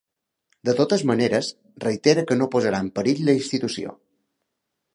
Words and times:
De 0.69 0.73
totes 0.79 1.03
maneres, 1.09 1.49
reitera 1.83 2.23
que 2.31 2.37
no 2.39 2.49
posarà 2.55 2.79
en 2.85 2.89
perill 2.97 3.21
la 3.29 3.37
institució. 3.41 3.95